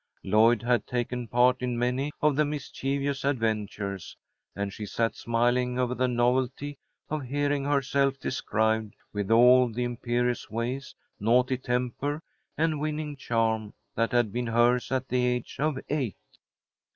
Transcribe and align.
Lloyd 0.23 0.63
had 0.63 0.87
taken 0.87 1.27
part 1.27 1.61
in 1.61 1.77
many 1.77 2.11
of 2.23 2.35
the 2.35 2.43
mischievous 2.43 3.23
adventures, 3.23 4.17
and 4.55 4.73
she 4.73 4.83
sat 4.83 5.15
smiling 5.15 5.77
over 5.77 5.93
the 5.93 6.07
novelty 6.07 6.79
of 7.11 7.23
hearing 7.25 7.65
herself 7.65 8.19
described 8.19 8.95
with 9.13 9.29
all 9.29 9.71
the 9.71 9.83
imperious 9.83 10.49
ways, 10.49 10.95
naughty 11.19 11.59
temper, 11.59 12.23
and 12.57 12.79
winning 12.79 13.15
charm 13.15 13.75
that 13.93 14.11
had 14.11 14.33
been 14.33 14.47
hers 14.47 14.91
at 14.91 15.07
the 15.07 15.23
age 15.23 15.57
of 15.59 15.77
eight. 15.87 16.17